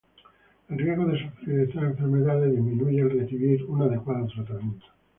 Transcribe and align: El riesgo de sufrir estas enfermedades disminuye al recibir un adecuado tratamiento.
El 0.67 0.79
riesgo 0.79 1.05
de 1.05 1.19
sufrir 1.19 1.59
estas 1.59 1.83
enfermedades 1.83 2.49
disminuye 2.55 3.03
al 3.03 3.11
recibir 3.11 3.63
un 3.65 3.83
adecuado 3.83 4.25
tratamiento. 4.29 4.87